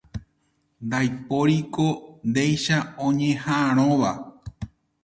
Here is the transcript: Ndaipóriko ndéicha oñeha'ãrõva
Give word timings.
Ndaipóriko 0.85 1.85
ndéicha 2.29 2.77
oñeha'ãrõva 3.05 4.11